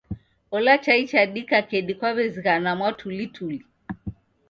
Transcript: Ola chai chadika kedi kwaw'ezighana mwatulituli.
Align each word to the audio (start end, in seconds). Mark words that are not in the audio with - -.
Ola 0.55 0.73
chai 0.83 1.01
chadika 1.11 1.57
kedi 1.69 1.93
kwaw'ezighana 1.99 2.71
mwatulituli. 2.79 3.59